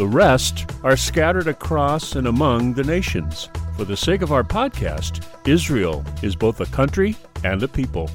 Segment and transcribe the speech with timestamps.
[0.00, 3.50] The rest are scattered across and among the nations.
[3.76, 8.08] For the sake of our podcast, Israel is both a country and a people.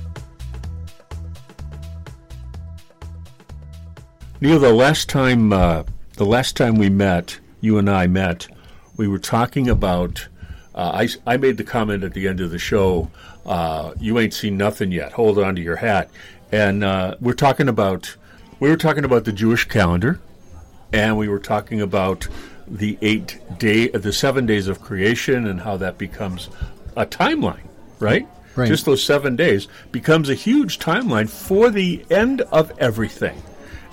[4.41, 8.47] Neil, the last time uh, the last time we met, you and I met,
[8.97, 10.27] we were talking about.
[10.73, 13.11] Uh, I, I made the comment at the end of the show,
[13.45, 15.11] uh, "You ain't seen nothing yet.
[15.11, 16.09] Hold on to your hat."
[16.51, 18.15] And uh, we're talking about
[18.59, 20.19] we were talking about the Jewish calendar,
[20.95, 22.25] and we were talking about
[22.67, 26.49] the eight day, the seven days of creation, and how that becomes
[26.95, 27.67] a timeline,
[27.99, 28.25] right?
[28.55, 28.69] Right.
[28.69, 33.41] Just those seven days becomes a huge timeline for the end of everything,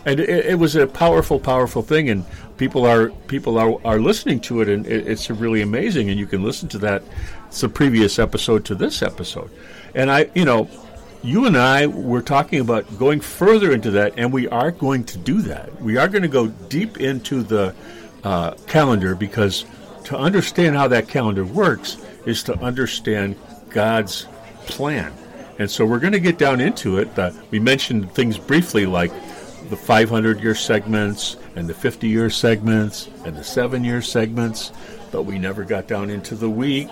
[0.07, 2.25] and it, it was a powerful, powerful thing, and
[2.57, 6.09] people are people are, are listening to it, and it, it's really amazing.
[6.09, 7.03] And you can listen to that.
[7.49, 9.51] It's a previous episode to this episode,
[9.97, 10.71] and I, you know,
[11.23, 15.19] you and I were talking about going further into that, and we are going to
[15.19, 15.81] do that.
[15.81, 17.75] We are going to go deep into the
[18.25, 19.65] uh, calendar because
[20.05, 21.97] to understand how that calendar works
[22.27, 23.37] is to understand
[23.71, 24.27] God's
[24.67, 25.13] plan.
[25.59, 27.17] And so we're going to get down into it.
[27.17, 29.13] Uh, we mentioned things briefly like
[29.71, 34.73] the 500 year segments and the 50 year segments and the seven year segments,
[35.13, 36.91] but we never got down into the week.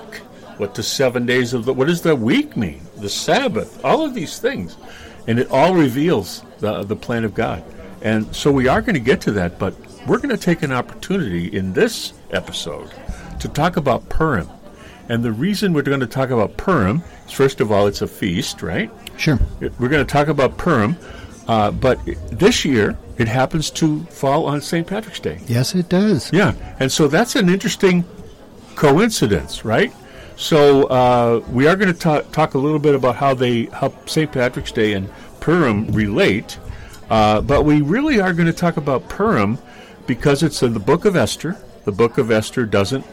[0.57, 2.83] What the seven days of the what does the week mean?
[3.01, 4.77] The Sabbath, all of these things,
[5.27, 7.63] and it all reveals the the plan of God.
[8.03, 9.75] And so we are going to get to that, but
[10.07, 12.91] we're going to take an opportunity in this episode
[13.41, 14.49] to talk about Purim.
[15.09, 18.07] And the reason we're going to talk about Purim is, first of all, it's a
[18.07, 18.91] feast, right?
[19.17, 19.39] Sure.
[19.61, 20.97] We're going to talk about Purim,
[21.49, 21.99] uh, but
[22.31, 24.87] this year it happens to fall on St.
[24.87, 25.41] Patrick's Day.
[25.47, 26.33] Yes, it does.
[26.33, 28.05] Yeah, and so that's an interesting
[28.77, 29.93] coincidence, right?
[30.41, 33.93] So uh, we are going to ta- talk a little bit about how they how
[34.07, 34.33] St.
[34.33, 36.59] Patrick's Day and Purim relate,
[37.11, 39.59] uh, but we really are going to talk about Purim
[40.07, 41.59] because it's in the Book of Esther.
[41.85, 43.05] The Book of Esther doesn't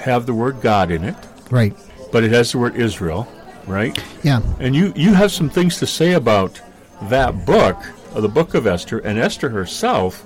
[0.00, 1.16] have the word God in it,
[1.50, 1.74] Right.
[2.12, 3.26] but it has the word Israel,
[3.66, 3.98] right?
[4.22, 4.40] Yeah.
[4.60, 6.60] And you, you have some things to say about
[7.04, 7.78] that book,
[8.14, 10.24] uh, the book of Esther, and Esther herself,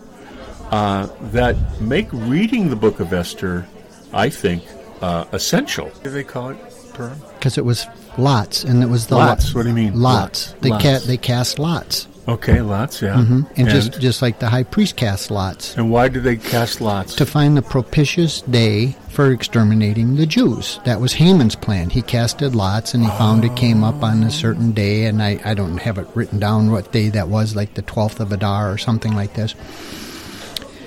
[0.72, 3.66] uh, that make reading the book of Esther,
[4.12, 4.64] I think,
[5.00, 5.90] uh, essential.
[6.02, 6.58] Do they call it?
[6.94, 7.20] Purim?
[7.34, 7.86] Because it was
[8.18, 9.54] lots, and it was the Lots.
[9.54, 10.00] What do you mean?
[10.00, 10.50] Lots.
[10.50, 10.60] Lots.
[10.60, 10.82] They Lots.
[10.84, 13.24] Ca- they cast lots, Okay, lots, yeah.
[13.24, 16.80] hmm and, just just like the high priest cast lots and why do they cast
[16.80, 17.14] lots?
[17.16, 20.78] to find the propitious day for exterminating the Jews.
[20.84, 21.90] That was Haman's plan.
[21.90, 25.40] He casted lots, and he found it came up on a certain day, and I,
[25.44, 28.70] I don't have it written down what day that was, like the twelfth of Adar
[28.70, 29.54] or something like this.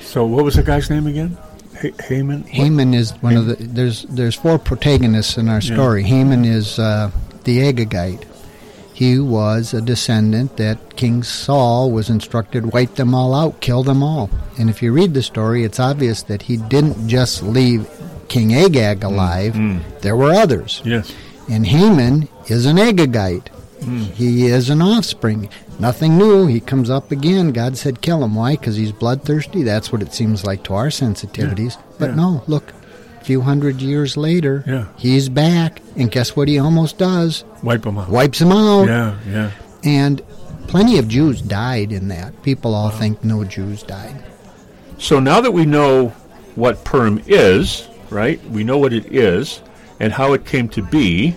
[0.01, 1.37] so what was the guy's name again?
[1.83, 2.43] Ha- Haman?
[2.45, 5.73] Haman is one of the there's there's four protagonists in our Yeah.
[5.75, 6.03] story.
[6.03, 7.11] Haman is uh,
[7.43, 8.23] the Agagite.
[8.93, 14.01] He was a descendant that King Saul was instructed wipe them all out, kill them
[14.03, 14.29] all.
[14.59, 17.87] And if you read the story, it's obvious that he didn't just leave
[18.27, 19.55] King Agag alive.
[20.01, 20.81] There were others.
[20.85, 21.11] Yes.
[21.49, 23.47] And Haman is an Agagite.
[24.13, 25.49] He is an offspring.
[25.79, 26.47] Nothing new.
[26.47, 27.51] He comes up again.
[27.51, 28.35] God said kill him.
[28.35, 28.51] Why?
[28.55, 29.63] Because he's bloodthirsty.
[29.63, 31.77] That's what it seems like to our sensitivities.
[31.99, 32.15] But Yeah.
[32.15, 32.71] no, look,
[33.19, 34.85] a few hundred years later, Yeah.
[34.97, 35.81] he's back.
[35.95, 37.43] And guess what he almost does?
[37.63, 38.09] Wipe them out.
[38.09, 38.87] Wipes them out.
[38.87, 39.49] Yeah, yeah.
[39.83, 40.21] And
[40.67, 42.41] plenty of Jews died in that.
[42.43, 44.15] People all think no Jews died.
[44.99, 46.13] So now that we know
[46.55, 48.39] what Purim is, right?
[48.51, 49.59] We know what it is
[49.99, 51.35] and how it came to be.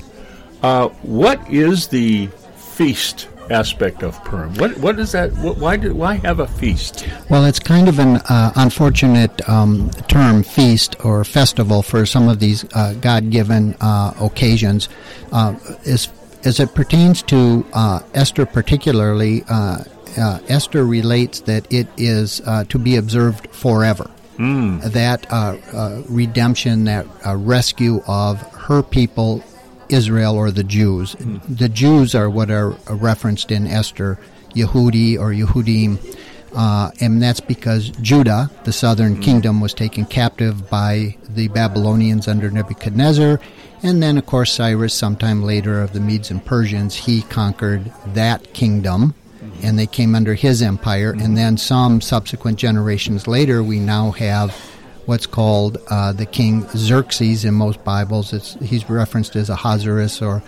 [0.62, 4.54] Uh, what is the feast aspect of Purim?
[4.54, 5.32] What what is that?
[5.38, 7.06] What, why do why have a feast?
[7.30, 12.40] Well, it's kind of an uh, unfortunate um, term, feast or festival, for some of
[12.40, 14.88] these uh, God-given uh, occasions.
[15.32, 15.54] Uh,
[15.86, 16.08] as,
[16.44, 19.82] as it pertains to uh, Esther, particularly, uh,
[20.18, 24.10] uh, Esther relates that it is uh, to be observed forever.
[24.38, 29.42] That uh, uh, redemption, that uh, rescue of her people,
[29.88, 31.12] Israel or the Jews.
[31.12, 31.38] Hmm.
[31.48, 34.18] The Jews are what are referenced in Esther,
[34.54, 35.98] Yehudi or Yehudim.
[36.54, 39.22] Uh, and that's because Judah, the southern hmm.
[39.22, 43.40] kingdom, was taken captive by the Babylonians under Nebuchadnezzar.
[43.82, 48.54] And then, of course, Cyrus, sometime later of the Medes and Persians, he conquered that
[48.54, 49.50] kingdom hmm.
[49.62, 51.10] and they came under his empire.
[51.12, 54.75] And then, some subsequent generations later, we now have
[55.06, 58.32] what's called uh, the king Xerxes in most Bibles.
[58.32, 60.42] It's, he's referenced as Ahasuerus or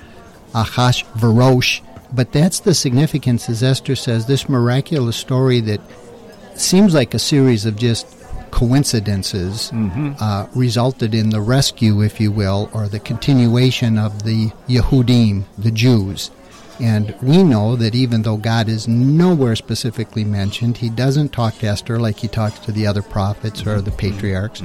[0.53, 1.81] Ahashverosh.
[2.13, 5.81] But that's the significance, as Esther says, this miraculous story that
[6.55, 8.07] seems like a series of just
[8.51, 9.71] coincidences
[10.21, 15.71] uh, resulted in the rescue, if you will, or the continuation of the Yehudim, the
[15.71, 16.31] Jews.
[16.81, 21.67] And we know that even though God is nowhere specifically mentioned, he doesn't talk to
[21.67, 24.63] Esther like he talks to the other prophets or the patriarchs,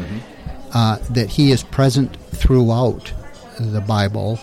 [0.74, 3.12] uh, that he is present throughout
[3.60, 4.40] the Bible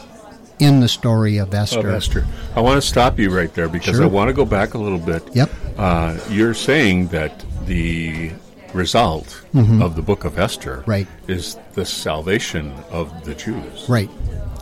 [0.58, 1.88] in the story of Esther.
[1.88, 2.26] Of Esther.
[2.56, 4.04] I want to stop you right there because Sure.
[4.04, 5.22] I want to go back a little bit.
[5.34, 5.50] Yep.
[5.78, 8.30] Uh, you're saying that the
[8.74, 10.90] result of the book of Esther Mm-hmm.
[10.90, 11.06] Right.
[11.28, 13.88] is the salvation of the Jews.
[13.88, 14.10] Right.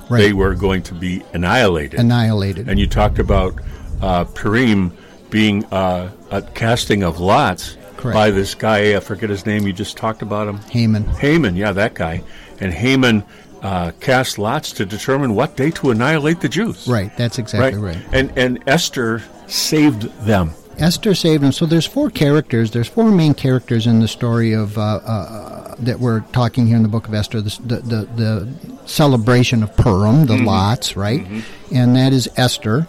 [0.08, 0.20] Right.
[0.20, 2.00] They were going to be annihilated.
[2.00, 2.69] annihilated.
[2.69, 3.55] and you talked about
[4.00, 4.96] uh, Purim
[5.31, 8.14] being uh, a casting of lots Correct.
[8.14, 8.96] by this guy.
[8.96, 9.66] I forget his name.
[9.66, 10.58] You just talked about him.
[10.70, 11.05] Haman.
[11.05, 12.22] Haman, yeah, that guy.
[12.60, 13.25] And Haman
[13.62, 16.87] uh, cast lots to determine what day to annihilate the Jews.
[16.87, 17.14] Right.
[17.16, 17.99] That's exactly right.
[18.12, 20.52] And and Esther saved them.
[20.78, 21.52] Esther saved him.
[21.52, 22.70] So there's four characters.
[22.70, 26.82] There's four main characters in the story of uh, uh, that we're talking here in
[26.82, 27.40] the book of Esther.
[27.40, 31.26] The the, the, the celebration of Purim, the lots, right?
[31.75, 32.86] And that is Esther,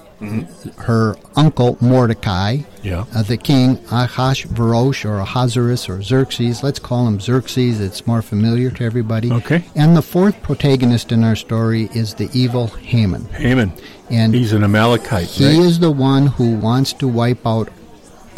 [0.77, 3.05] her uncle Mordecai, Yeah.
[3.15, 6.61] uh, the king Ahashverosh or Ahasuerus or Xerxes.
[6.63, 7.79] Let's call him Xerxes.
[7.81, 9.31] It's more familiar to everybody.
[9.31, 9.63] Okay.
[9.75, 13.25] And the fourth protagonist in our story is the evil Haman.
[13.29, 13.73] Haman.
[14.09, 15.59] And He's an Amalekite, he right?
[15.65, 17.69] is the one who wants to wipe out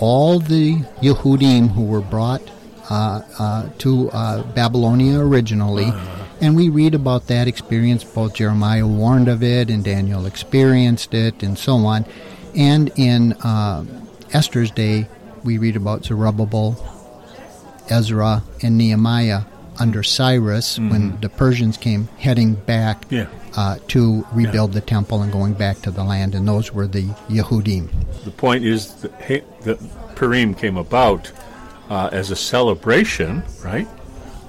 [0.01, 2.42] all the Yehudim who were brought
[2.89, 5.86] uh, uh, to uh, Babylonia originally.
[5.86, 6.25] Uh-huh.
[6.42, 8.03] And we read about that experience.
[8.03, 12.06] Both Jeremiah warned of it, and Daniel experienced it, and so on.
[12.56, 13.86] And in uh,
[14.33, 15.07] Esther's day,
[15.44, 16.75] we read about Zerubbabel,
[17.89, 19.44] Ezra, and Nehemiah
[19.80, 23.15] under Cyrus when the Persians came heading back Mm-hmm.
[23.15, 23.41] Yeah.
[23.56, 27.03] Uh, to rebuild the temple and going back to the land, and those were the
[27.30, 27.89] Yehudim.
[28.24, 31.31] The point is that, Ha- that Purim came about
[31.89, 33.88] uh, as a celebration, right?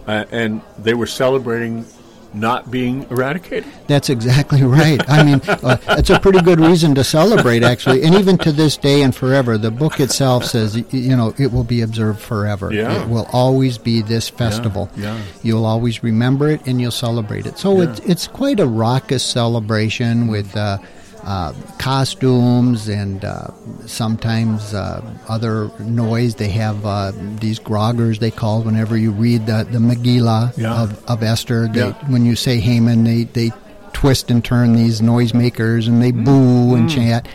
[0.06, 1.84] Uh, and they were celebrating
[2.34, 3.70] not being eradicated.
[3.88, 5.00] That's exactly right.
[5.08, 8.02] I mean, uh, it's a pretty good reason to celebrate, actually.
[8.04, 11.64] And even to this day and forever, the book itself says, you know, it will
[11.64, 12.72] be observed forever.
[12.72, 13.02] Yeah.
[13.02, 14.90] It will always be this festival.
[14.96, 15.20] yeah.
[15.42, 17.58] You'll always remember it and you'll celebrate it.
[17.58, 20.78] So it's, it's quite a raucous celebration with uh,
[21.24, 23.48] uh, costumes and uh,
[23.86, 26.34] sometimes uh, other noise.
[26.36, 30.82] They have uh, these groggers, they call whenever you read the, the Megillah Yeah.
[30.82, 31.68] of, of Esther.
[31.68, 31.92] They, Yeah.
[32.10, 33.50] When you say Haman, they, they
[33.92, 36.24] twist and turn these noisemakers and they Mm.
[36.24, 37.26] boo and chant.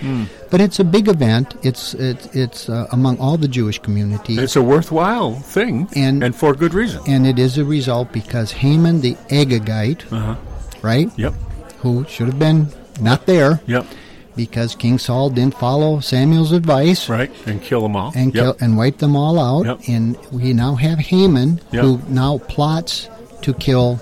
[0.49, 1.55] But it's a big event.
[1.61, 6.33] It's it's it's uh, among all the Jewish community, It's a worthwhile thing, And- and
[6.35, 7.01] for good reason.
[7.07, 10.35] and it is a result because Haman the Agagite, Uh-huh.
[10.81, 11.33] right, Yep,
[11.83, 12.67] who should have been
[12.99, 13.85] not there yep,
[14.35, 18.11] because King Saul didn't follow Samuel's advice right, and kill them all.
[18.15, 18.43] and yep.
[18.43, 19.65] kill, and wipe them all out.
[19.65, 19.79] Yep.
[19.89, 21.83] And we now have Haman Yep.
[21.83, 23.09] who now plots
[23.41, 23.99] to kill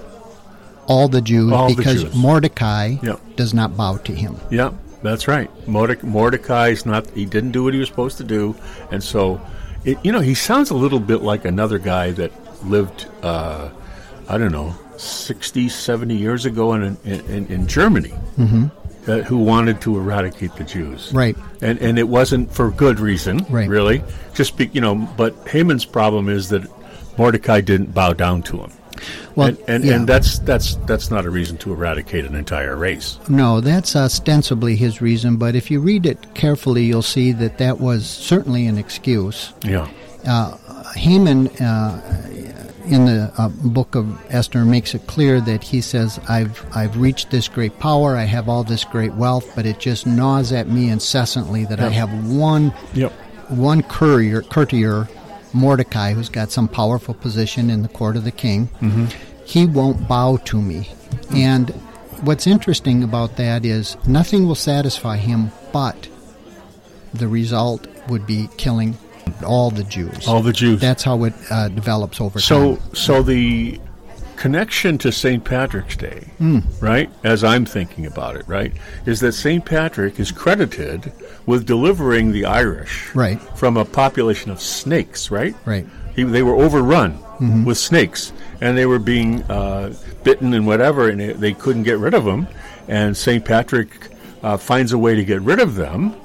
[0.88, 2.16] all the Jews All the because Jews.
[2.16, 2.96] Mordecai
[3.36, 4.38] does not bow to him.
[4.52, 5.50] Yep, that's right.
[5.68, 8.56] Morde- Mordecai's not, he didn't do what he was supposed to do.
[8.92, 9.42] And so,
[9.84, 12.32] it, you know, he sounds a little bit like another guy that
[12.66, 13.70] lived, uh,
[14.30, 18.14] I don't know, 60, 70 years ago in, in, in, in Germany.
[18.38, 18.68] Mm-hmm.
[19.08, 21.38] Uh, who wanted to eradicate the Jews, Right.
[21.62, 23.70] And and it wasn't for good reason, Right.
[23.70, 24.02] Really,
[24.34, 24.96] just be, you know.
[25.16, 26.64] But Haman's problem is that
[27.18, 28.72] Mordecai didn't bow down to him,
[29.36, 29.94] Well, and and, yeah.
[29.96, 33.20] and that's that's that's not a reason to eradicate an entire race.
[33.30, 37.80] No, that's ostensibly his reason, but if you read it carefully, you'll see that that
[37.80, 39.54] was certainly an excuse.
[39.64, 39.88] Yeah,
[40.26, 40.58] Uh,
[40.96, 42.02] Haman, uh,
[42.88, 47.32] in the uh, book of Esther, makes it clear that he says, "I've I've reached
[47.32, 48.16] this great power.
[48.16, 51.90] I have all this great wealth, but it just gnaws at me incessantly that I
[51.90, 53.12] have one Yep.
[53.50, 55.08] one courier, courtier,
[55.54, 58.70] Mordecai, who's got some powerful position in the court of the king.
[59.46, 60.90] He won't bow to me.
[61.34, 61.70] And
[62.22, 66.08] what's interesting about that is nothing will satisfy him but
[67.14, 68.98] the result would be killing
[69.46, 70.28] all the Jews.
[70.28, 70.80] All the Jews.
[70.82, 72.86] That's how it uh, develops over So, time.
[72.94, 73.80] so so the
[74.36, 75.44] connection to St.
[75.44, 76.60] Patrick's Day, Hmm.
[76.82, 78.74] right, as I'm thinking about it, right,
[79.06, 79.64] is that St.
[79.64, 81.12] Patrick is credited
[81.46, 83.40] with delivering the Irish Right.
[83.58, 85.56] from a population of snakes, right?
[85.66, 85.88] Right.
[86.16, 87.66] He, they were overrun Mm-hmm.
[87.66, 91.98] with snakes, and they were being uh, bitten and whatever, and they, they couldn't get
[91.98, 92.48] rid of them.
[92.88, 93.44] And St.
[93.44, 93.90] Patrick
[94.42, 96.16] uh, finds a way to get rid of them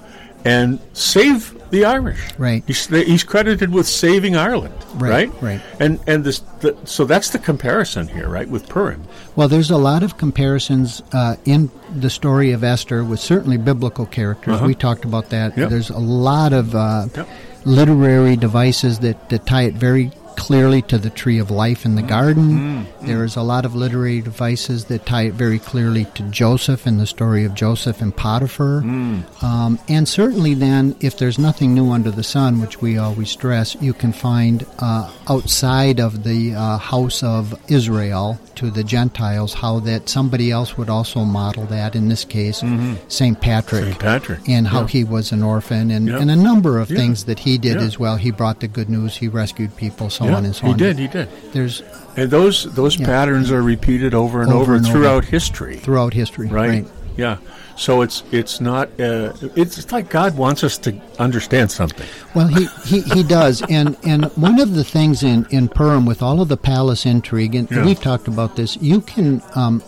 [0.45, 2.21] and save the Irish.
[2.39, 2.62] Right.
[2.67, 4.75] He's, he's credited with saving Ireland.
[4.95, 5.43] Right, Right.
[5.43, 5.61] right.
[5.79, 9.05] And and this the, so that's the comparison here, right, with Purim.
[9.37, 14.07] Well, there's a lot of comparisons uh, in the story of Esther with certainly biblical
[14.07, 14.55] characters.
[14.57, 14.67] Uh-huh.
[14.67, 15.57] We talked about that.
[15.57, 15.71] Yep.
[15.71, 17.29] There's a lot of uh, Yep.
[17.65, 20.11] literary devices that, that tie it very
[20.45, 22.09] clearly to the tree of life in the Mm-hmm.
[22.09, 22.87] garden.
[23.03, 27.07] There's a lot of literary devices that tie it very clearly to Joseph and the
[27.07, 28.81] story of Joseph and Potiphar.
[28.83, 29.43] Mm.
[29.43, 33.77] Um, and certainly, then, if there's nothing new under the sun, which we always stress,
[33.81, 39.81] you can find uh, outside of the uh, house of Israel to the Gentiles how
[39.81, 41.95] that somebody else would also model that.
[41.95, 42.63] In this case,
[43.09, 43.41] St.
[43.41, 43.85] Patrick.
[43.85, 43.99] St.
[43.99, 44.87] Patrick, And how yeah.
[44.97, 46.19] he was an orphan, and, Yeah.
[46.21, 46.97] and a number of Yeah.
[46.99, 47.87] things that he did Yeah.
[47.89, 48.17] as well.
[48.17, 50.79] He brought the good news, he rescued people, so yeah, on and so he on.
[50.79, 50.99] did.
[50.99, 51.29] He did.
[51.53, 51.83] There's
[52.17, 53.07] And those those Yeah.
[53.07, 54.93] patterns are repeated over and Over over, and over.
[54.93, 55.77] throughout history.
[55.77, 56.87] throughout history, right?
[57.17, 57.37] Yeah.
[57.77, 62.07] So it's it's not uh, it's like God wants us to understand something.
[62.35, 66.21] Well, he, he, he does, and and one of the things in in Purim with
[66.23, 67.85] all of the palace intrigue, and Yeah.
[67.87, 68.77] we've talked about this.
[68.83, 69.83] You can um,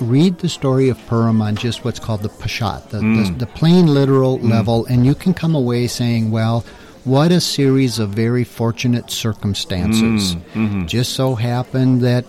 [0.00, 3.38] read the story of Purim on just what's called the pashat, the Mm.
[3.38, 6.64] the, the plain literal level, and you can come away saying, well.
[7.04, 10.34] What a series of very fortunate circumstances.
[10.34, 10.86] Mm, mm-hmm.
[10.86, 12.24] Just so happened that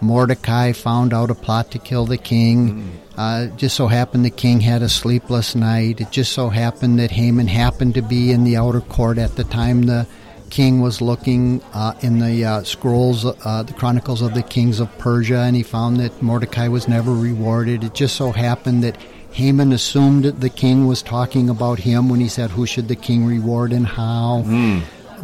[0.00, 3.00] Mordecai found out a plot to kill the king.
[3.16, 6.00] Uh, just so happened the king had a sleepless night.
[6.00, 9.44] It just so happened that Haman happened to be in the outer court at the
[9.44, 10.06] time the
[10.50, 14.98] king was looking uh, in the uh, scrolls, uh, the Chronicles of the Kings of
[14.98, 17.82] Persia, and he found that Mordecai was never rewarded.
[17.82, 18.98] It just so happened that
[19.32, 22.96] Haman assumed that the king was talking about him when he said, Who should the
[22.96, 24.42] king reward and how?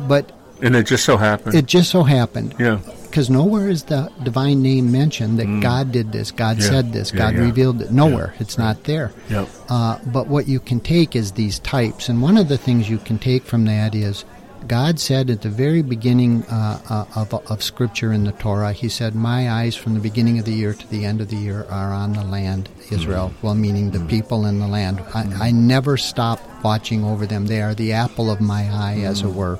[0.07, 1.55] But And it just so happened.
[1.55, 2.81] it just so happened yeah.
[3.03, 6.61] because nowhere is the divine name mentioned that God did this, God Mm.
[6.63, 6.69] Yeah.
[6.69, 7.41] said this, Yeah, God yeah.
[7.41, 7.91] revealed it.
[7.93, 8.35] Nowhere.
[8.39, 9.13] It's not there.
[9.29, 9.49] Yep.
[9.69, 12.09] Uh, but what you can take is these types.
[12.09, 14.25] And one of the things you can take from that is
[14.69, 18.89] God said at the very beginning uh, uh, of, of Scripture in the Torah, He
[18.89, 21.65] said, My eyes from the beginning of the year to the end of the year
[21.71, 23.31] are on the land, Israel.
[23.31, 23.47] Mm-hmm.
[23.47, 25.01] Well, meaning the people in the land.
[25.15, 27.47] I, I never stop watching over them.
[27.47, 29.29] They are the apple of my eye, as Mm-hmm.
[29.29, 29.59] it were.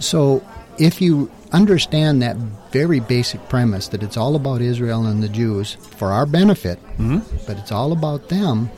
[0.00, 0.44] So,
[0.78, 2.36] if you understand that
[2.70, 6.78] very basic premise that it's all about Israel and the Jews for our benefit,
[7.46, 8.70] but it's all about them,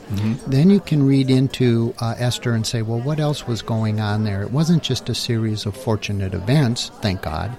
[0.47, 4.23] then you can read into uh, Esther and say, well, what else was going on
[4.23, 4.41] there?
[4.41, 7.55] It wasn't just a series of fortunate events, thank God,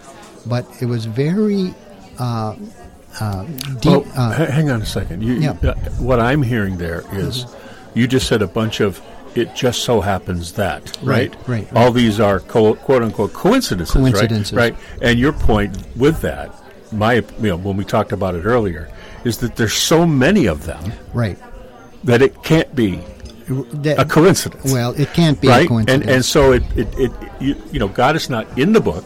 [0.46, 1.72] but it was very
[2.18, 2.56] uh,
[3.20, 3.44] uh,
[3.80, 3.84] deep.
[3.84, 5.22] Well, uh, h- hang on a second.
[5.22, 5.50] You, Yeah.
[5.62, 7.46] uh, what I'm hearing there is
[7.94, 9.00] you just said a bunch of
[9.36, 11.64] it just so happens that, Right, right?
[11.64, 14.12] right, All these are co- quote unquote coincidences, right?
[14.14, 14.52] Coincidences.
[14.52, 14.76] right?
[15.02, 16.52] And your point with that,
[16.92, 18.88] my you know, when we talked about it earlier,
[19.24, 21.38] is that there's so many of them right.
[22.04, 23.00] that it can't be
[23.48, 24.72] That- a coincidence.
[24.72, 25.64] well, it can't be right?
[25.64, 26.04] a coincidence.
[26.06, 29.04] And and so it, it, it you, you know God is not in the book.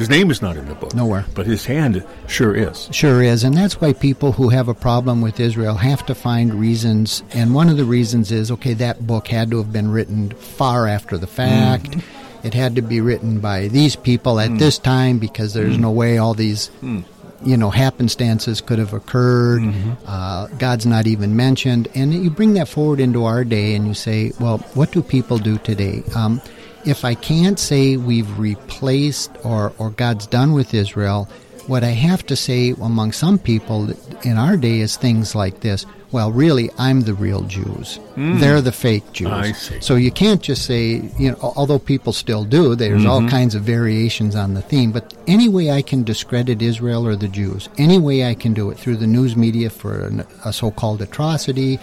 [0.00, 0.94] His name is not in the book.
[0.94, 1.26] Nowhere.
[1.34, 2.88] But his hand sure is.
[2.90, 6.54] Sure is, and that's why people who have a problem with Israel have to find
[6.54, 7.22] reasons.
[7.34, 10.88] And one of the reasons is okay, that book had to have been written far
[10.88, 11.90] after the fact.
[11.90, 12.02] Mm.
[12.42, 14.58] It had to be written by these people at mm.
[14.58, 15.80] this time because there's mm.
[15.80, 19.60] no way all these, you know, happenstances could have occurred.
[19.60, 19.90] Mm-hmm.
[20.06, 21.88] Uh, God's not even mentioned.
[21.94, 25.36] And you bring that forward into our day and you say, well, what do people
[25.36, 26.02] do today?
[26.14, 26.40] Um,
[26.84, 31.28] if I can't say we've replaced or, or God's done with Israel,
[31.66, 33.90] what I have to say among some people
[34.24, 35.86] in our day is things like this.
[36.12, 37.96] Well, really, I'm the real Jews.
[38.16, 38.40] Hmm.
[38.40, 39.28] They're the fake Jews.
[39.28, 39.80] I see.
[39.80, 43.28] So you can't just say, you know, although people still do, there's all mm-hmm.
[43.28, 44.90] kinds of variations on the theme.
[44.90, 48.70] But any way I can discredit Israel or the Jews, any way I can do
[48.70, 51.78] it through the news media for an, a so called atrocity,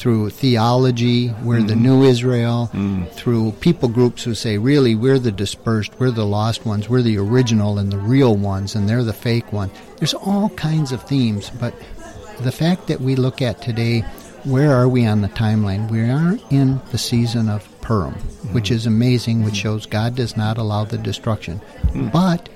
[0.00, 1.82] through theology, we're the mm.
[1.82, 3.06] new Israel, mm.
[3.12, 7.18] through people groups who say, really, we're the dispersed, we're the lost ones, we're the
[7.18, 9.70] original and the real ones, and they're the fake one.
[9.98, 11.74] There's all kinds of themes, but
[12.40, 14.00] the fact that we look at today,
[14.44, 15.90] where are we on the timeline?
[15.90, 18.14] We are in the season of Purim,
[18.52, 18.76] which mm.
[18.76, 21.60] is amazing, which shows God does not allow the destruction.
[22.10, 22.48] But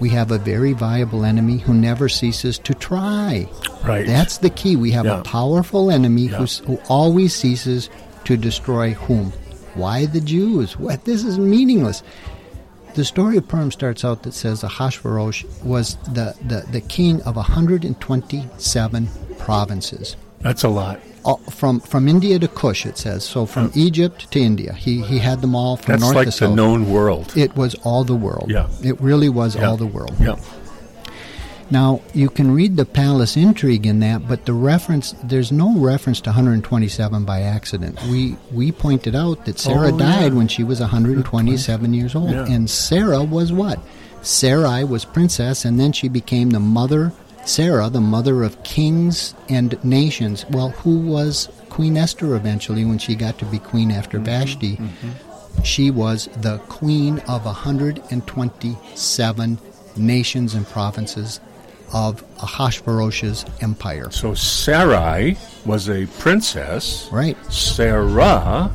[0.00, 3.48] we have a very viable enemy who never ceases to try.
[3.84, 4.06] Right.
[4.06, 4.76] That's the key.
[4.76, 5.20] We have Yeah.
[5.20, 6.44] a powerful enemy Yeah.
[6.66, 7.88] who always ceases
[8.24, 9.32] to destroy whom?
[9.74, 10.78] Why the Jews?
[10.78, 11.04] What?
[11.04, 12.02] This is meaningless.
[12.94, 17.34] The story of Purim starts out that says Ahasuerus was the, the, the king of
[17.36, 19.08] 127
[19.38, 20.16] provinces.
[20.40, 21.00] That's a lot.
[21.24, 23.24] All, from from India to Kush, it says.
[23.24, 26.48] So from Egypt to India, he he had them all from That's north like to
[26.48, 27.32] the known world.
[27.36, 28.50] It was all the world.
[28.50, 28.68] Yeah.
[28.82, 29.68] It really was Yeah.
[29.70, 30.14] all the world.
[30.20, 30.36] Yeah.
[31.70, 36.20] Now you can read the palace intrigue in that, but the reference there's no reference
[36.22, 37.98] to 127 by accident.
[38.10, 40.38] We we pointed out that Sarah Oh, died yeah.
[40.38, 42.44] when she was 127 years old, Yeah.
[42.46, 43.78] and Sarah was what?
[44.20, 47.12] Sarai was princess, and then she became the mother.
[47.46, 50.46] Sarah, the mother of kings and nations.
[50.50, 54.26] Well, who was Queen Esther eventually when she got to be queen after Mm-hmm.
[54.26, 54.78] Vashti?
[55.62, 59.58] She was the queen of 127
[59.96, 61.40] nations and provinces
[61.92, 64.10] of Ahasuerus's empire.
[64.10, 67.08] So Sarai was a princess.
[67.12, 67.36] Right.
[67.52, 68.74] Sarah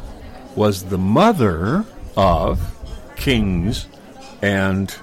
[0.55, 1.83] was the mother
[2.15, 2.59] of
[3.17, 3.87] kings
[4.41, 4.95] and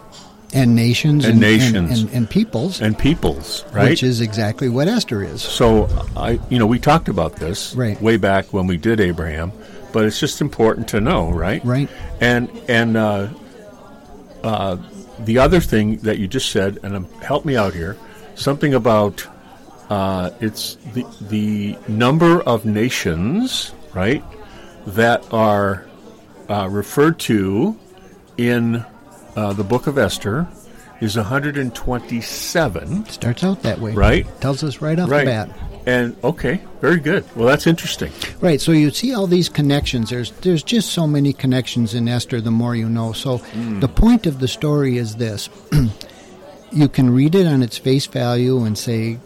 [0.55, 2.03] And nations And and, nations.
[2.03, 3.91] and, and peoples, and peoples, right?
[3.91, 5.43] which is exactly what Esther is.
[5.43, 8.01] So I, you know, we talked about this Right.
[8.01, 9.51] way back when we did Abraham,
[9.93, 11.63] but it's just important to know, right?
[11.65, 11.89] Right.
[12.21, 13.29] And and uh,
[14.45, 14.77] uh,
[15.19, 17.97] the other thing that you just said, and um, help me out here,
[18.35, 19.27] something about
[19.91, 24.23] uh, it's the the number of nations, right,
[24.87, 25.87] that are
[26.49, 27.77] uh, referred to
[28.37, 28.85] in
[29.37, 30.47] uh, the book of Esther
[31.01, 33.07] is 127.
[33.07, 33.93] Starts out that way.
[33.93, 34.27] Right.
[34.41, 35.25] Tells us right off Right.
[35.25, 35.51] the bat.
[35.87, 37.25] And okay, very good.
[37.37, 38.11] Well, that's interesting.
[38.41, 38.61] Right.
[38.61, 40.11] So you see all these connections.
[40.11, 42.41] There's there's just so many connections in Esther.
[42.41, 43.13] The more you know.
[43.13, 43.79] So Hmm.
[43.81, 45.49] the point of the story is this:
[46.73, 49.19] you can read it on its face value and say,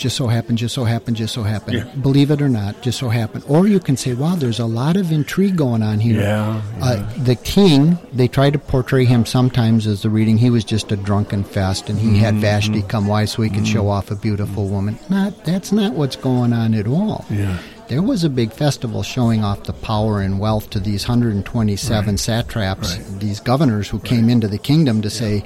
[0.00, 1.84] "Just so happened, just so happened, just so happened." Yeah.
[2.02, 3.44] Believe it or not, just so happened.
[3.46, 7.02] Or you can say, "Wow, there's a lot of intrigue going on here." Yeah, Uh,
[7.22, 10.38] the king, they try to portray him sometimes as the reading.
[10.38, 12.40] He was just a drunken fest, and he had Mm-hmm.
[12.42, 14.98] Vashti come why so he could show off a beautiful woman.
[15.08, 17.24] Not that's not what's going on at all.
[17.30, 17.58] Yeah.
[17.88, 22.96] There was a big festival showing off the power and wealth to these 127 satraps,
[22.96, 23.20] Right.
[23.20, 25.44] these governors who came into the kingdom to say,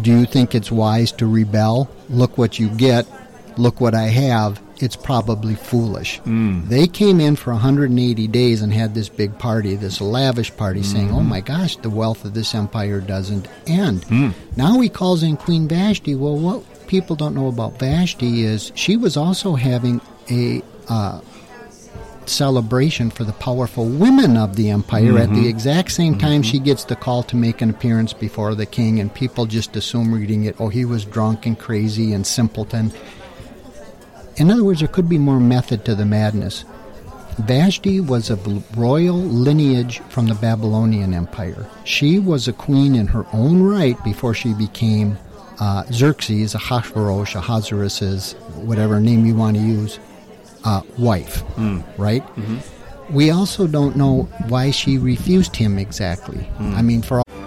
[0.00, 1.88] Do you think it's wise to rebel?
[2.08, 3.06] Look what you get.
[3.56, 4.60] Look what I have.
[4.78, 6.20] It's probably foolish.
[6.22, 6.68] Mm.
[6.68, 11.08] They came in for 180 days and had this big party, this lavish party, saying,
[11.08, 11.16] mm-hmm.
[11.16, 14.02] Oh my gosh, the wealth of this empire doesn't end.
[14.06, 14.34] Mm.
[14.56, 16.16] Now he calls in Queen Vashti.
[16.16, 21.20] Well, what people don't know about Vashti is she was also having a uh,
[22.28, 26.84] celebration for the powerful women of the empire at the exact same time she gets
[26.84, 30.56] the call to make an appearance before the king and people just assume reading it
[30.58, 32.92] oh he was drunk and crazy and simpleton.
[34.36, 36.64] In other words there could be more method to the madness.
[37.38, 41.68] Vashti was of royal lineage from the Babylonian Empire.
[41.84, 45.18] She was a queen in her own right before she became
[45.60, 49.98] uh, Xerxes, Ahasuerus, Ahasuerus's, whatever name you want to use,
[50.64, 51.80] uh, wife, hmm.
[51.96, 52.22] right?
[52.36, 53.14] Mm-hmm.
[53.14, 56.44] We also don't know why she refused him exactly.
[56.56, 56.74] Hmm.
[56.74, 57.23] I mean, for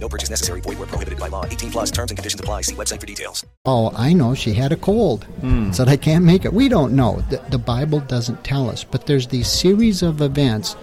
[0.00, 0.60] No purchase necessary.
[0.60, 1.44] Void where prohibited by law.
[1.44, 2.62] 18 plus terms and conditions apply.
[2.62, 3.44] See website for details.
[3.64, 5.24] Oh, I know she had a cold.
[5.40, 5.72] Hmm.
[5.72, 6.52] Said I can't make it.
[6.52, 7.22] We don't know.
[7.30, 8.84] The, the Bible doesn't tell us.
[8.84, 10.76] But there's these series of events.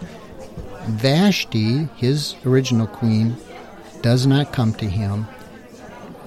[0.88, 3.36] Vashti, his original queen,
[4.02, 5.28] does not come to him.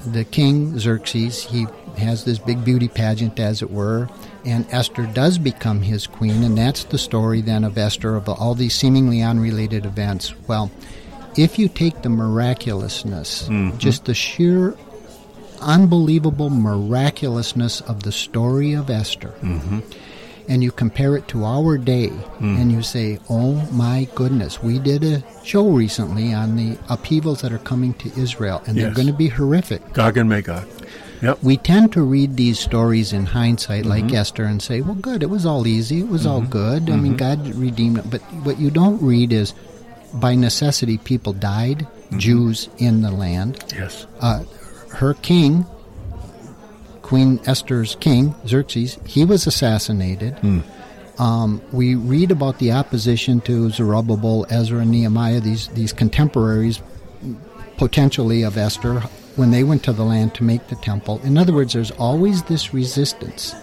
[0.06, 4.08] The king Xerxes, he has this big beauty pageant, as it were,
[4.44, 8.54] and Esther does become his queen, and that's the story then of Esther of all
[8.54, 10.34] these seemingly unrelated events.
[10.46, 10.70] Well,
[11.38, 13.78] if you take the miraculousness, mm-hmm.
[13.78, 14.76] just the sheer
[15.60, 19.34] unbelievable miraculousness of the story of Esther.
[19.42, 19.80] Mm-hmm.
[20.48, 22.56] and you compare it to our day, mm.
[22.58, 27.52] and you say, "Oh my goodness, we did a show recently on the upheavals that
[27.52, 30.66] are coming to Israel, and they're going to be horrific." Gog and Magog.
[31.20, 31.42] Yep.
[31.42, 34.16] We tend to read these stories in hindsight, like Mm-hmm.
[34.16, 36.50] Esther, and say, "Well, good, it was all easy, it was all mm-hmm.
[36.50, 36.90] good.
[36.90, 39.52] I mean, God redeemed it." But what you don't read is,
[40.14, 42.18] by necessity, people died, Mm-hmm.
[42.20, 43.62] Jews in the land.
[43.76, 44.06] yes.
[44.18, 44.42] Uh,
[44.94, 45.66] her king,
[47.02, 50.34] Queen Esther's king, Xerxes, he was assassinated.
[51.18, 56.80] Um, we read about the opposition to Zerubbabel, Ezra, and Nehemiah, these, these contemporaries
[57.76, 59.00] potentially of Esther,
[59.36, 61.20] when they went to the land to make the temple.
[61.24, 63.54] In other words, there's always this resistance.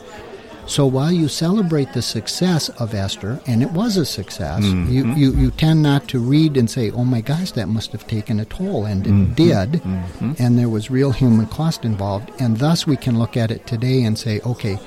[0.67, 4.91] So while you celebrate the success of Esther, and it was a success, mm-hmm.
[4.91, 8.07] you, you, you tend not to read and say, oh my gosh, that must have
[8.07, 8.85] taken a toll.
[8.85, 9.33] And it mm-hmm.
[9.33, 9.71] did.
[9.83, 10.33] Mm-hmm.
[10.39, 12.31] And there was real human cost involved.
[12.39, 14.79] And thus we can look at it today and say, okay,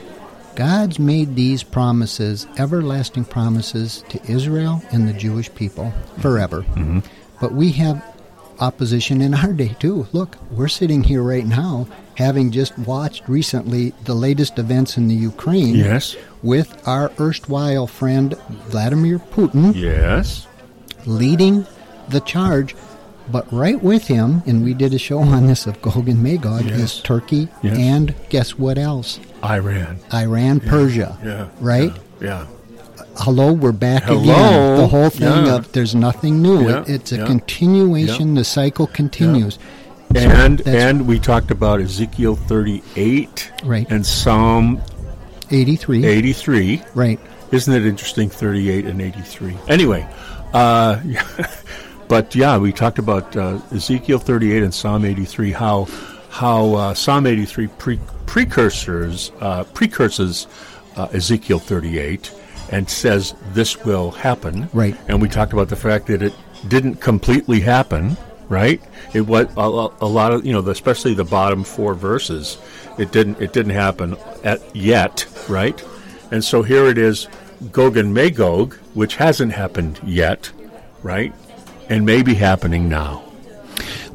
[0.56, 6.64] God's made these promises, everlasting promises to Israel and the Jewish people forever.
[7.40, 8.02] But we have
[8.60, 10.06] opposition in our day too.
[10.12, 15.14] Look, we're sitting here right now having just watched recently the latest events in the
[15.14, 16.16] Ukraine Yes.
[16.42, 18.34] with our erstwhile friend
[18.68, 20.46] Vladimir Putin Yes.
[21.06, 21.66] leading
[22.08, 22.74] the charge.
[23.30, 26.64] But right with him, and we did a show on this of Gog and Magog,
[26.64, 26.80] Yes.
[26.80, 27.76] is Turkey Yes.
[27.76, 29.20] and guess what else?
[29.44, 29.98] Iran.
[30.12, 31.16] Iran, Persia.
[31.22, 31.46] Yeah.
[31.60, 31.92] Right?
[32.22, 32.46] Yeah.
[33.18, 34.20] Hello, we're back Hello.
[34.22, 34.76] again.
[34.76, 35.56] The whole thing Yeah.
[35.56, 36.68] of there's nothing new.
[36.68, 37.26] Yeah, It, it's a yeah.
[37.26, 38.34] continuation.
[38.34, 39.58] The cycle continues.
[40.14, 43.86] So And and we talked about Ezekiel 38 Right.
[43.90, 44.80] and Psalm
[45.50, 46.04] 83.
[46.06, 46.82] 83.
[46.94, 47.20] Right.
[47.52, 49.56] Isn't it interesting 38 and 83?
[49.68, 50.06] Anyway,
[50.52, 50.98] uh,
[52.08, 55.86] but yeah, we talked about uh, Ezekiel 38 and Psalm 83 how
[56.30, 60.46] how uh, Psalm 83 pre- precursors uh, precursors
[60.96, 62.32] uh, Ezekiel 38
[62.70, 64.68] and says this will happen.
[64.72, 64.96] Right.
[65.08, 66.34] And we talked about the fact that it
[66.68, 68.16] didn't completely happen,
[68.48, 68.82] right?
[69.14, 69.60] It was a,
[70.04, 72.58] a- lot of you know, especially the bottom four verses.
[72.98, 75.82] It didn't it didn't happen at yet, right?
[76.30, 77.28] And so here it is,
[77.72, 80.50] Gog and Magog, which hasn't happened yet,
[81.02, 81.32] right?
[81.88, 83.24] And may be happening now.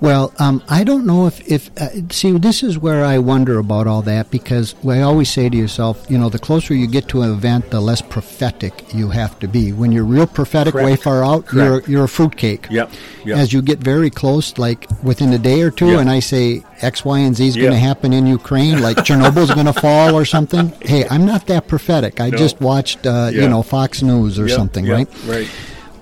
[0.04, 3.88] Well, um, I don't know if, if uh, see, this is where I wonder about
[3.88, 7.22] all that because I always say to yourself, you know, the closer you get to
[7.22, 9.72] an event, the less prophetic you have to be.
[9.72, 11.88] When you're real prophetic, way far out, Correct.
[11.88, 12.68] you're you're a fruitcake.
[12.70, 12.92] Yep,
[13.24, 13.38] yep.
[13.38, 16.02] As you get very close, like within a day or two, Yep.
[16.02, 19.54] and I say X, Y, and Z is going to happen in Ukraine, like Chernobyl's
[19.54, 20.74] going to fall or something.
[20.82, 22.20] Hey, I'm not that prophetic.
[22.20, 22.38] I No.
[22.38, 25.10] just watched, uh, you know, Fox News or Yep, something, yep, right?
[25.26, 25.50] Right.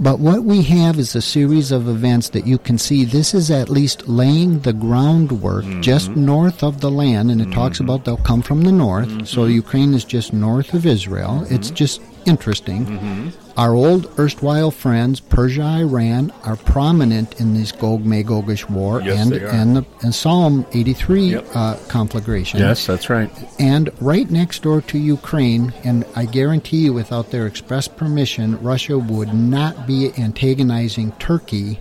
[0.02, 3.06] But what we have is a series of events that you can see.
[3.06, 5.82] This is at least laying the groundwork mm-hmm.
[5.82, 7.86] just north of the land, and it talks mm-hmm.
[7.86, 9.28] about they'll come from the north.
[9.28, 9.52] So mm-hmm.
[9.52, 11.46] Ukraine is just north of Israel.
[11.52, 13.32] It's just interesting.
[13.58, 19.34] Our old erstwhile friends, Persia, Iran, are prominent in this Gog Magogish war Yes, and
[19.34, 21.48] and the and Psalm 83 Yep.
[21.54, 22.60] uh, conflagration.
[22.60, 23.30] Yes, that's right.
[23.60, 28.98] And right next door to Ukraine, and I guarantee you, without their express permission, Russia
[28.98, 31.80] would not be antagonizing Turkey,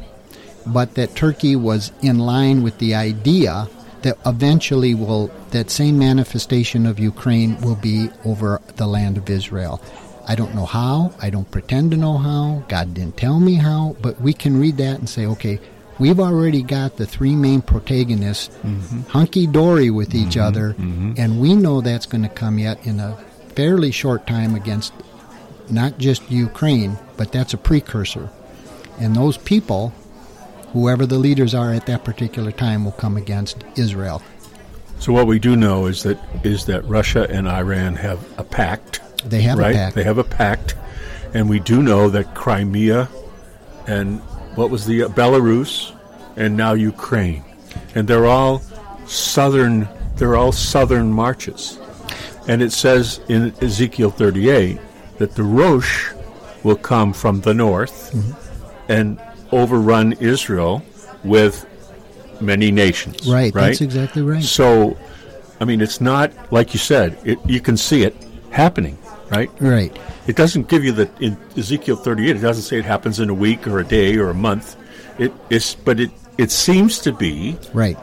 [0.67, 3.69] but that Turkey was in line with the idea
[4.03, 9.81] that eventually will that same manifestation of Ukraine will be over the land of Israel.
[10.31, 11.13] I don't know how.
[11.21, 12.63] I don't pretend to know how.
[12.69, 15.59] God didn't tell me how, but we can read that and say, okay,
[15.99, 19.01] we've already got the three main protagonists mm-hmm.
[19.09, 20.47] hunky dory with each mm-hmm.
[20.47, 21.15] other, mm-hmm.
[21.17, 23.17] and we know that's going to come yet in a
[23.57, 24.93] fairly short time against
[25.69, 28.31] not just Ukraine, but that's a precursor.
[29.01, 29.93] And those people,
[30.73, 34.23] whoever the leaders are at that particular time, will come against Israel.
[35.01, 39.01] So what we do know is that is that Russia and Iran have a pact.
[39.27, 39.95] They have a pact.
[39.95, 40.75] They have a pact,
[41.35, 43.09] and we do know that Crimea
[43.87, 44.21] and
[44.57, 45.95] what was the uh, Belarus
[46.37, 47.45] and now Ukraine,
[47.95, 48.63] and they're all
[49.07, 49.89] southern.
[50.17, 51.79] They're all southern marches,
[52.47, 54.79] and it says in Ezekiel 38
[55.19, 56.13] that the Rosh
[56.63, 58.93] will come from the north Mm-hmm.
[58.93, 59.21] and
[59.53, 60.83] overrun Israel
[61.25, 61.67] with
[62.41, 63.27] many nations.
[63.31, 63.67] Right, Right.
[63.69, 64.43] that's exactly right.
[64.43, 64.97] So,
[65.61, 67.19] I mean, it's not like you said.
[67.25, 68.15] It, you can see it
[68.51, 68.97] happening,
[69.31, 69.51] right?
[69.61, 69.97] Right.
[70.27, 72.37] It doesn't give you the in Ezekiel 38.
[72.37, 74.77] It doesn't say it happens in a week or a day or a month.
[75.19, 77.99] It is, but it it seems to be, Right.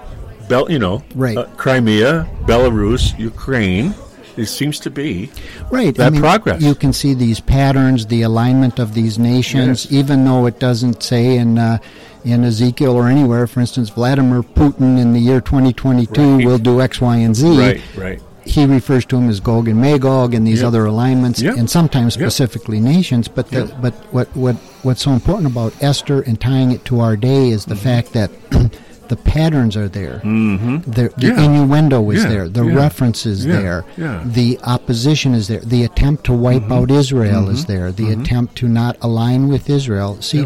[0.49, 1.37] Bel, you know, Right.
[1.37, 3.93] uh, Crimea, Belarus, Ukraine.
[4.37, 5.31] It seems to be
[5.71, 5.95] Right.
[5.95, 6.61] that progress.
[6.61, 9.99] You can see these patterns, the alignment of these nations, Yes.
[9.99, 11.79] even though it doesn't say in uh,
[12.23, 13.47] in Ezekiel or anywhere.
[13.47, 16.45] For instance, Vladimir Putin in the year 2022 Right.
[16.45, 17.57] will do X, Y, and Z.
[17.57, 18.21] right, right.
[18.47, 20.67] He refers to them as Gog and Magog and these Yep.
[20.67, 21.57] other alignments, Yep.
[21.57, 22.23] and sometimes Yep.
[22.25, 23.27] specifically nations.
[23.27, 27.15] But the, but what what what's so important about Esther and tying it to our
[27.15, 27.83] day is the Mm-hmm.
[27.83, 28.31] fact that
[29.09, 30.21] the patterns are there.
[30.23, 30.91] Mm-hmm.
[30.91, 31.41] The, the Yeah.
[31.43, 32.29] innuendo is Yeah.
[32.29, 32.49] there.
[32.49, 32.75] The Yeah.
[32.75, 33.85] reference is there.
[33.97, 35.61] The opposition is there.
[35.61, 36.71] The attempt to wipe Mm-hmm.
[36.73, 37.91] out Israel is there.
[37.91, 40.17] The attempt to not align with Israel.
[40.19, 40.45] See,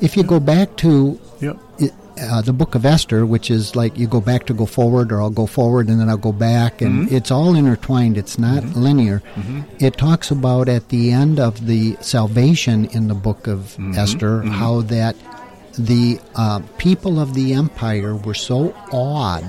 [0.00, 1.18] if you go back to
[1.78, 5.12] it, uh, the book of Esther, which is like you go back to go forward,
[5.12, 7.14] or I'll go forward and then I'll go back, and Mm-hmm.
[7.16, 8.16] it's all intertwined.
[8.18, 9.22] It's not linear.
[9.78, 13.94] It talks about at the end of the salvation in the book of Mm-hmm.
[13.98, 15.14] Esther how that
[15.78, 19.44] the uh, people of the empire were so awed,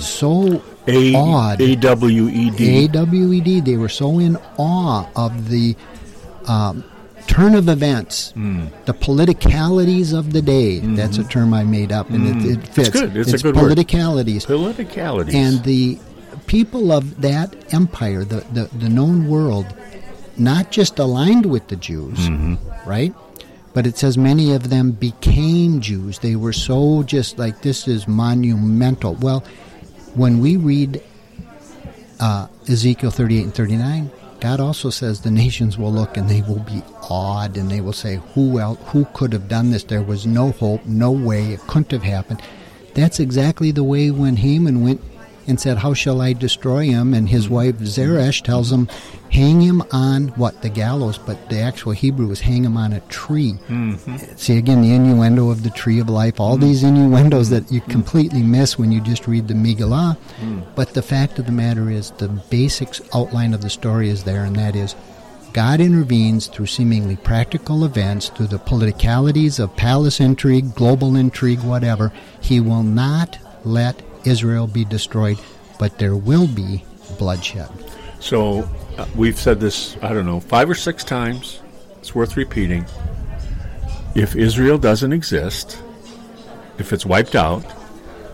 [0.00, 0.56] so Hmm.
[0.88, 1.60] A awed.
[1.60, 2.88] A W E D.
[2.88, 3.64] AWED.
[3.64, 5.74] They were so in awe of the
[6.46, 6.84] um,
[7.26, 8.66] turn of events, Hmm.
[8.86, 10.78] the politicalities of the day.
[10.80, 12.90] That's a term I made up, and it, it fits.
[12.90, 13.12] Mm-hmm.
[13.14, 13.16] good.
[13.16, 13.76] It's a good word.
[13.76, 14.46] politicalities.
[14.46, 15.34] Politicalities.
[15.34, 15.98] And the
[16.46, 19.66] people of that empire, the, the, the known world,
[20.38, 22.88] not just aligned with the Jews, Mm-hmm.
[22.88, 23.14] right?
[23.74, 26.20] But it says many of them became Jews.
[26.20, 29.14] They were so just like, this is monumental.
[29.16, 29.40] Well,
[30.14, 31.02] when we read
[32.20, 34.10] uh, Ezekiel 38 and 39,
[34.46, 36.80] God also says the nations will look and they will be
[37.10, 38.78] awed and they will say, "Who else?
[38.92, 39.82] Who could have done this?
[39.82, 41.52] There was no hope, no way.
[41.54, 42.40] It couldn't have happened."
[42.94, 45.00] That's exactly the way when Haman went
[45.46, 48.88] and said, "How shall I destroy him?" and his wife Zeresh tells him,
[49.30, 53.00] "Hang him on what the gallows," but the actual Hebrew is hang him on a
[53.00, 53.54] tree.
[53.68, 54.16] Mm-hmm.
[54.36, 56.40] See again the innuendo of the tree of life.
[56.40, 56.62] All mm.
[56.62, 57.90] these innuendos that you mm.
[57.90, 60.16] completely miss when you just read the Megillah.
[60.40, 60.62] Mm.
[60.74, 64.44] But the fact of the matter is, the basic outline of the story is there,
[64.44, 64.94] and that is
[65.56, 72.12] God intervenes through seemingly practical events, through the politicalities of palace intrigue, global intrigue, whatever.
[72.42, 75.38] He will not let Israel be destroyed,
[75.78, 76.84] but there will be
[77.18, 77.68] bloodshed.
[78.20, 81.60] So uh, we've said this, I don't know, five or six times.
[81.98, 82.84] It's worth repeating.
[84.14, 85.82] If Israel doesn't exist,
[86.78, 87.64] if it's wiped out,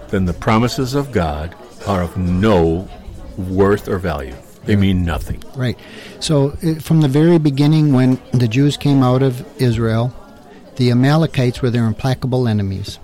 [0.09, 1.55] then the promises of God
[1.87, 2.88] are of no
[3.37, 4.37] worth or value.
[4.64, 5.42] They mean nothing.
[5.57, 5.78] Right.
[6.20, 10.14] So, uh, from the very beginning, when the Jews came out of Israel,
[10.76, 12.98] the Amalekites were their implacable enemies.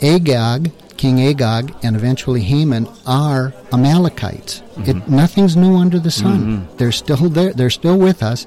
[0.00, 4.62] Agag, King Agag, and eventually Haman are Amalekites.
[4.78, 5.16] It, mm-hmm.
[5.16, 6.40] nothing's new under the sun.
[6.40, 6.76] Mm-hmm.
[6.76, 7.52] They're still there.
[7.54, 8.46] They're still with us.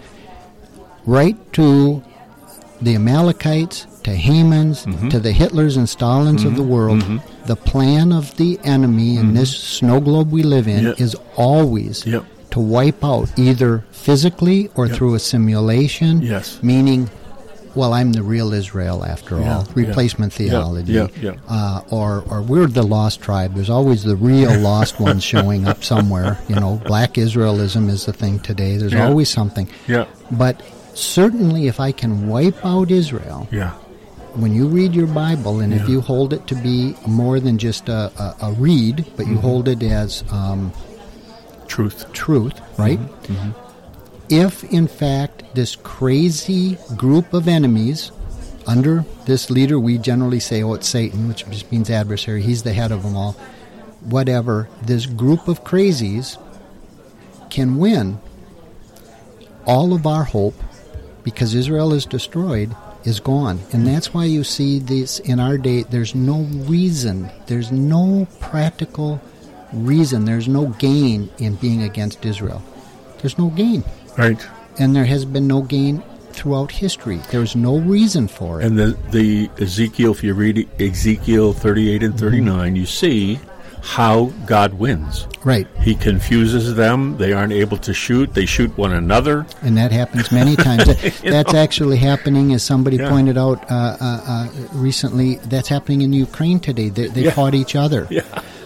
[1.05, 2.03] Right to
[2.81, 5.09] the Amalekites, to Haman's, mm-hmm.
[5.09, 7.03] to the Hitlers and Stalins of the world.
[7.45, 10.99] The plan of the enemy in this snow globe we live in Yep.
[11.01, 12.25] is always Yep.
[12.51, 16.21] to wipe out either physically or through a simulation.
[16.21, 16.59] Yes.
[16.61, 17.09] Meaning,
[17.75, 19.67] well, I'm the real Israel after Yeah, all.
[19.73, 20.93] Replacement Yeah, theology.
[21.21, 21.33] yeah.
[21.47, 23.53] Uh, or, or we're the lost tribe.
[23.55, 26.37] There's always the real lost ones showing up somewhere.
[26.49, 28.77] You know, black Israelism is the thing today.
[28.77, 29.67] There's always something.
[29.87, 30.05] Yeah.
[30.31, 30.61] But
[30.93, 33.71] certainly, if I can wipe out Israel, Yeah.
[34.35, 37.89] when you read your Bible, and if you hold it to be more than just
[37.89, 39.33] a, a, a read, but Mm-hmm.
[39.33, 40.71] you hold it as um,
[41.67, 42.11] Truth.
[42.11, 42.99] truth, right?
[42.99, 43.51] Mm-hmm.
[44.31, 48.13] If, in fact, this crazy group of enemies
[48.65, 52.71] under this leader, we generally say, oh, it's Satan, which just means adversary, he's the
[52.71, 53.33] head of them all,
[54.01, 56.41] whatever, this group of crazies
[57.49, 58.19] can win,
[59.65, 60.55] all of our hope,
[61.23, 63.59] because Israel is destroyed, is gone.
[63.73, 69.21] And that's why you see this in our day, there's no reason, there's no practical
[69.73, 72.63] reason, there's no gain in being against Israel.
[73.19, 73.83] There's no gain.
[74.21, 74.47] Right.
[74.79, 77.19] And there has been no gain throughout history.
[77.31, 78.65] There's no reason for it.
[78.65, 83.39] And the, the Ezekiel, if you read Ezekiel 38 and 39, you see
[83.83, 85.27] how God wins.
[85.43, 85.67] right.
[85.79, 87.17] He confuses them.
[87.17, 88.31] They aren't able to shoot.
[88.35, 89.45] They shoot one another.
[89.63, 90.85] And that happens many times.
[91.23, 93.09] that's actually happening, as somebody Yeah.
[93.09, 95.35] pointed out uh, uh, uh, recently.
[95.53, 96.89] That's happening in Ukraine today.
[96.89, 97.31] They, they Yeah.
[97.31, 98.07] fought each other.
[98.17, 98.21] Yeah.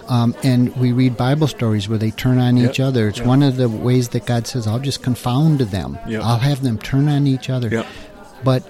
[0.07, 3.07] Um, and we read Bible stories where they turn on each other.
[3.07, 3.27] It's Yeah.
[3.27, 5.97] one of the ways that God says, I'll just confound them.
[6.07, 6.21] Yeah.
[6.21, 7.83] I'll have them turn on each other.
[8.43, 8.63] But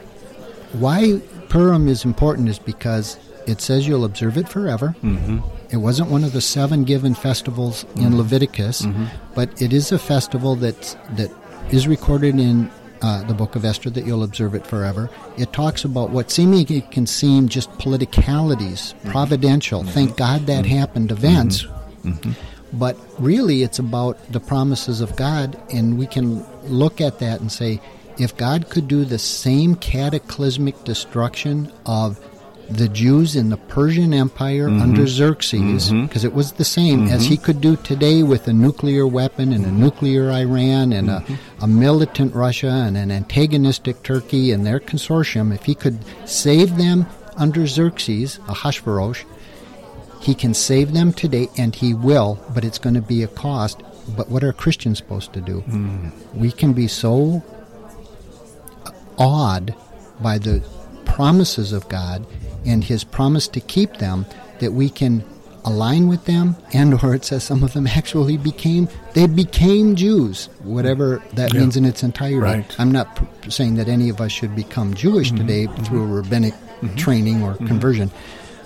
[0.73, 1.19] why
[1.49, 3.17] Purim is important is because
[3.47, 4.95] it says you'll observe it forever.
[5.03, 5.39] Mm-hmm.
[5.71, 8.05] It wasn't one of the seven given festivals Mm-hmm.
[8.07, 8.87] in Leviticus,
[9.33, 11.31] but it is a festival that that
[11.71, 12.69] is recorded in
[13.05, 15.09] uh, the book of Esther that you'll observe it forever.
[15.37, 19.11] It talks about what seemingly can seem just politicalities, Mm-hmm.
[19.11, 19.83] providential.
[19.83, 21.63] Thank God that happened events.
[22.03, 22.31] Mm-hmm.
[22.73, 27.51] But really, it's about the promises of God, and we can look at that and
[27.51, 27.79] say,
[28.17, 32.19] if God could do the same cataclysmic destruction of
[32.69, 34.81] the Jews in the Persian Empire Mm-hmm.
[34.81, 39.05] under Xerxes, because it was the same as he could do today with a nuclear
[39.05, 41.33] weapon and a nuclear Iran and Mm-hmm.
[41.61, 45.53] a, a militant Russia and an antagonistic Turkey and their consortium.
[45.53, 47.05] If he could save them
[47.37, 49.25] under Xerxes, Ahasuerus,
[50.21, 53.83] he can save them today, and he will, but it's going to be a cost.
[54.17, 55.63] But what are Christians supposed to do?
[56.33, 57.43] We can be so
[59.17, 59.75] awed
[60.21, 60.63] by the
[61.05, 62.25] promises of God
[62.65, 64.25] and his promise to keep them
[64.59, 65.23] that we can
[65.65, 70.47] align with them and or it says some of them actually became they became Jews
[70.63, 71.61] whatever that Yeah.
[71.61, 72.67] means in its entirety Right.
[72.67, 72.81] Mm-hmm.
[72.81, 75.37] I'm not pr- saying that any of us should become Jewish mm-hmm.
[75.37, 75.83] today mm-hmm.
[75.83, 76.95] through a rabbinic mm-hmm.
[76.95, 78.11] training or conversion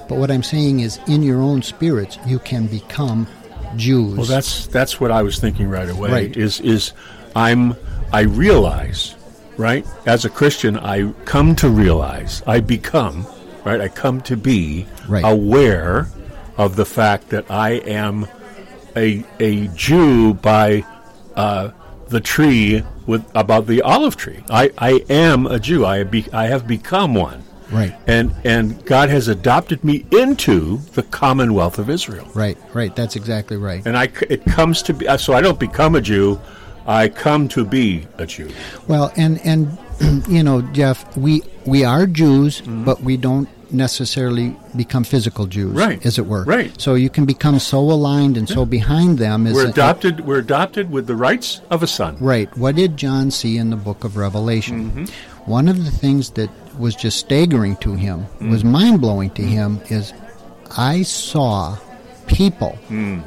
[0.09, 3.27] but what I'm saying is in your own spirits you can become
[3.75, 6.11] Jews Well, that's that's what I was thinking right away.
[6.11, 6.37] Right.
[6.37, 6.93] Is is
[7.35, 7.75] I'm
[8.11, 9.15] I realize,
[9.57, 9.85] right?
[10.07, 13.25] As a Christian, I come to realize, I become,
[13.69, 13.81] right?
[13.81, 15.23] I come to be Right.
[15.25, 16.07] aware
[16.57, 18.27] of the fact that I am
[18.95, 20.83] a a Jew by
[21.35, 21.69] uh,
[22.09, 24.43] the tree with about the olive tree.
[24.49, 25.85] I, I am a Jew.
[25.85, 27.43] I be, I have become one.
[27.71, 27.95] Right.
[28.07, 32.27] And and God has adopted me into the Commonwealth of Israel.
[32.33, 35.59] right right that's exactly right And I, it comes to be, uh, so I don't
[35.59, 36.39] become a Jew,
[36.87, 38.49] I come to be a Jew.
[38.87, 39.77] Well, and and
[40.27, 46.03] you know, Jeff, we we are Jews, but we don't necessarily become physical Jews, Right.
[46.05, 46.43] as it were.
[46.43, 46.71] Right.
[46.79, 49.45] So you can become so aligned and so behind them.
[49.47, 52.17] As We're a- adopted, we're adopted with the rights of a son.
[52.19, 52.55] Right.
[52.57, 54.91] What did John see in the book of Revelation?
[54.91, 55.51] Mm-hmm.
[55.51, 58.51] One of the things that was just staggering to him, Mm.
[58.51, 60.13] was mind blowing to him, is
[60.77, 61.77] I saw
[62.27, 63.23] people Mm.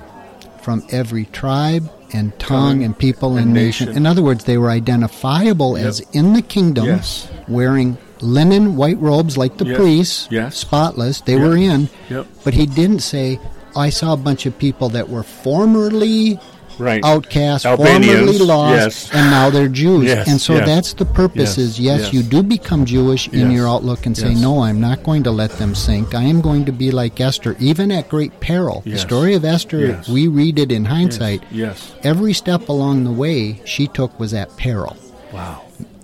[0.61, 3.87] from every tribe and tongue and people and, and nation.
[3.87, 3.97] nation.
[3.97, 5.87] In other words, they were identifiable Yep.
[5.87, 7.27] as in the kingdom, Yes.
[7.49, 9.77] wearing linen white robes like the Yes.
[9.77, 10.57] priests, Yes.
[10.57, 11.21] spotless.
[11.21, 11.43] They Yep.
[11.43, 11.89] were in.
[12.11, 12.27] Yep.
[12.45, 13.39] But he didn't say,
[13.75, 16.39] I saw a bunch of people that were formerly
[16.79, 17.05] Right.
[17.05, 19.11] outcasts, Albanians, formerly lost, yes.
[19.13, 20.05] and now they're Jews.
[20.05, 20.67] Yes, and so yes.
[20.67, 24.35] that's the purpose Yes, is yes, you do become Jewish in your outlook and say,
[24.35, 26.15] no, I'm not going to let them sink.
[26.15, 28.83] I am going to be like Esther, even at great peril.
[28.87, 31.43] The story of Esther, we read it in hindsight.
[31.53, 31.93] Yes.
[32.03, 34.97] Every step along the way she took was at peril.
[35.33, 35.61] Wow.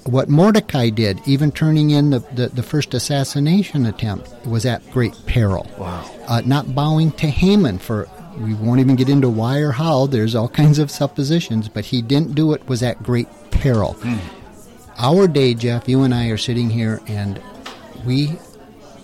[0.08, 5.14] What Mordecai did, even turning in the, the, the first assassination attempt, was at great
[5.26, 6.10] peril Wow.
[6.26, 10.06] uh, not bowing to Haman for we won't even get into why or how.
[10.06, 12.66] There's all kinds of suppositions, but he didn't do it.
[12.68, 13.96] Was at great peril.
[14.96, 17.42] Our day, Jeff, you and I are sitting here, and
[18.06, 18.38] we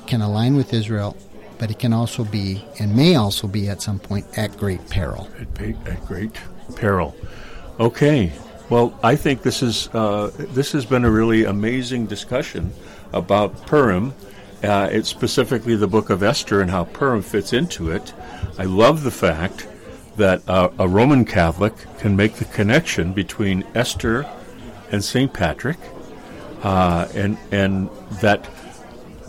[0.06, 1.16] can align with Israel,
[1.58, 5.28] but it can also be, and may also be at some point, at great peril.
[5.40, 6.30] At, at great
[6.76, 7.14] peril.
[7.80, 8.32] Okay.
[8.70, 12.72] Well, I think this is uh, this has been a really amazing discussion
[13.12, 14.14] about Purim.
[14.62, 18.14] Uh, it's specifically the book of Esther and how Purim fits into it.
[18.56, 19.66] I love the fact
[20.16, 24.26] that uh, a Roman Catholic can make the connection between Esther
[24.90, 25.30] and St.
[25.30, 25.78] Patrick,
[26.62, 27.90] uh, and and
[28.22, 28.48] that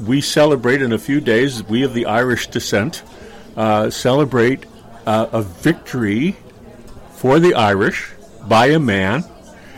[0.08, 1.62] we celebrate in a few days.
[1.62, 3.04] We of the Irish descent
[3.58, 4.66] uh, celebrate
[5.06, 6.38] uh, a victory
[7.12, 8.15] for the Irish
[8.48, 9.24] by a man,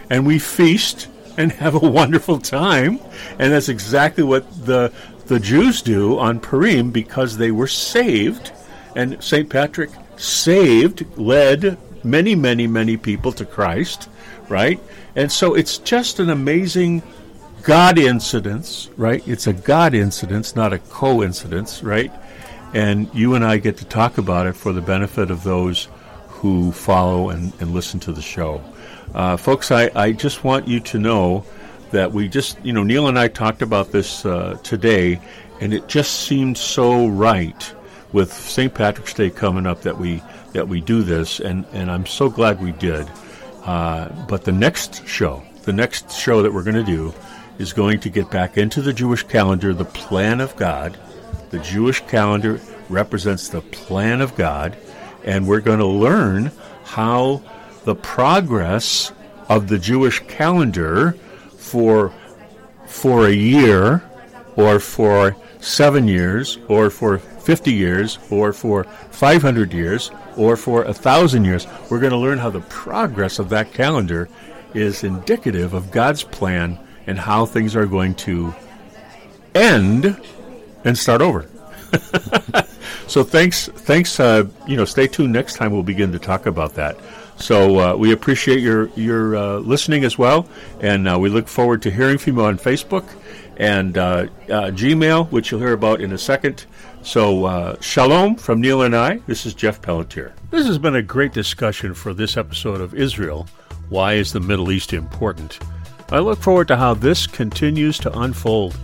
[0.09, 2.99] and we feast and have a wonderful time.
[3.39, 4.91] And that's exactly what the
[5.27, 8.51] the Jews do on Purim because they were saved,
[8.95, 14.09] and Saint Patrick saved, led many, many, many people to Christ,
[14.47, 14.79] right?
[15.15, 17.03] And so it's just an amazing
[17.63, 19.27] God incidence, right?
[19.27, 22.11] It's a God incidence, not a coincidence, right?
[22.73, 25.89] And you and I get to talk about it for the benefit of those
[26.37, 28.63] who follow and, and listen to the show.
[29.13, 31.45] Uh, folks, I, I just want you to know
[31.91, 35.19] that we just, you know, Neil and I talked about this uh, today,
[35.61, 37.73] and it just seemed so right
[38.13, 38.73] with St.
[38.73, 40.21] Patrick's Day coming up that we
[40.53, 43.07] that we do this, and, and I'm so glad we did.
[43.63, 47.13] Uh, but the next show, the next show that we're going to do,
[47.59, 50.97] is going to get back into the Jewish calendar, the plan of God.
[51.49, 54.77] The Jewish calendar represents the plan of God,
[55.27, 56.51] and we're going to learn
[56.85, 57.43] how
[57.83, 59.11] the progress
[59.49, 61.11] of the Jewish calendar
[61.57, 62.13] for
[62.85, 64.01] for a year
[64.55, 70.95] or for 7 years or for 50 years or for 500 years or for a
[70.95, 74.29] 1000 years we're going to learn how the progress of that calendar
[74.73, 78.55] is indicative of God's plan and how things are going to
[79.53, 80.19] end
[80.85, 81.49] and start over
[83.07, 84.19] so thanks, thanks.
[84.19, 85.33] Uh, you know, stay tuned.
[85.33, 86.97] Next time we'll begin to talk about that.
[87.37, 90.47] So uh, we appreciate your your uh, listening as well,
[90.81, 93.07] and uh, we look forward to hearing from you on Facebook
[93.57, 96.65] and uh, uh, Gmail, which you'll hear about in a second.
[97.03, 99.17] So, shalom from Neil and I.
[99.27, 100.33] This is Jeff Pelletier.
[100.51, 103.47] This has been a great discussion for this episode of Israel.
[103.89, 105.59] Why is the Middle East important?
[106.09, 108.77] I look forward to how this continues to unfold.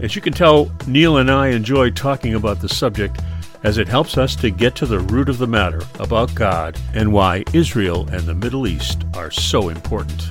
[0.00, 3.20] As you can tell, Neil and I enjoy talking about the subject
[3.62, 7.12] as it helps us to get to the root of the matter about God and
[7.12, 10.30] why Israel and the Middle East are so important.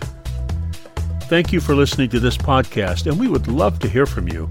[1.23, 4.49] Thank you for listening to this podcast, and we would love to hear from you.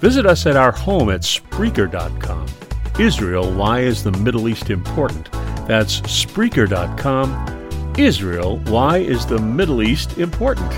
[0.00, 2.46] Visit us at our home at Spreaker.com.
[2.98, 5.30] Israel, why is the Middle East important?
[5.66, 7.94] That's Spreaker.com.
[7.98, 10.72] Israel, why is the Middle East important?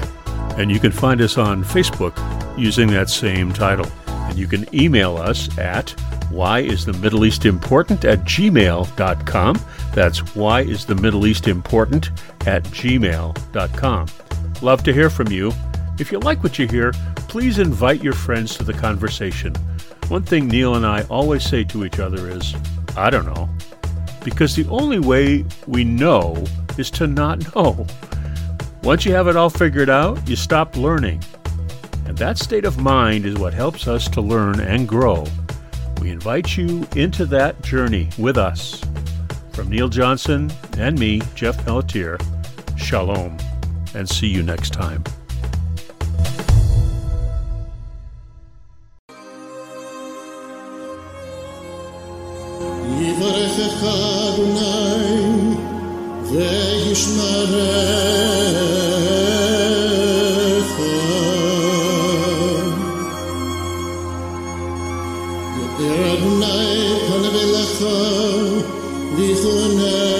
[0.58, 2.16] And you can find us on Facebook
[2.58, 3.86] using that same title.
[4.06, 5.94] And you can email us at
[6.30, 9.60] why is the Middle East important at gmail.com.
[9.92, 12.10] That's why is the Middle East important
[12.46, 14.06] at gmail.com.
[14.62, 15.52] Love to hear from you.
[15.98, 16.92] If you like what you hear,
[17.28, 19.54] please invite your friends to the conversation.
[20.08, 22.54] One thing Neil and I always say to each other is,
[22.96, 23.48] I don't know.
[24.24, 26.44] Because the only way we know
[26.78, 27.86] is to not know.
[28.82, 31.22] Once you have it all figured out, you stop learning.
[32.06, 35.26] And that state of mind is what helps us to learn and grow.
[36.01, 38.83] We invite you into that journey with us.
[39.53, 42.17] From Neil Johnson and me, Jeff Pelletier,
[42.77, 43.37] Shalom,
[43.93, 45.03] and see you next time.
[53.01, 55.55] יברכך אדוני
[56.31, 57.55] וישמרך
[66.20, 67.36] Adonai, Kanav
[69.16, 70.19] Vichonei.